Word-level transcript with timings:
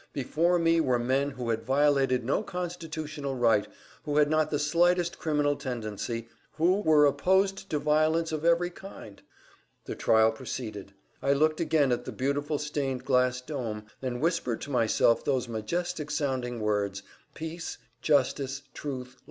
Before 0.13 0.57
me 0.57 0.81
were 0.81 0.97
men 0.97 1.29
who 1.29 1.51
had 1.51 1.61
violated 1.61 2.25
no 2.25 2.41
constitutional 2.41 3.35
right, 3.35 3.67
who 4.03 4.17
had 4.17 4.31
not 4.31 4.49
the 4.49 4.57
slightest 4.57 5.19
criminal 5.19 5.55
tendency, 5.55 6.27
who, 6.53 6.79
were 6.81 7.05
opposed 7.05 7.69
to 7.69 7.77
violence 7.77 8.31
of 8.31 8.43
every 8.43 8.71
kind. 8.71 9.21
The 9.85 9.93
trial 9.93 10.31
proceeded. 10.31 10.93
I 11.21 11.33
looked 11.33 11.59
again 11.61 11.91
at 11.91 12.05
the 12.05 12.11
beautiful 12.11 12.57
stained 12.57 13.05
glass 13.05 13.41
dome, 13.41 13.85
and 14.01 14.21
whispered 14.21 14.59
to 14.61 14.71
myself 14.71 15.23
those 15.23 15.47
majestic 15.47 16.09
sounding 16.09 16.61
words: 16.61 17.03
"Peace. 17.35 17.77
Justice. 18.01 18.63
Truth. 18.73 19.17